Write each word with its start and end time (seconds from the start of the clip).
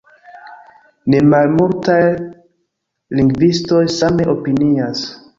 Nemalmultaj 1.15 1.97
lingvistoj 3.19 3.83
same 3.97 4.27
opinias. 4.35 5.05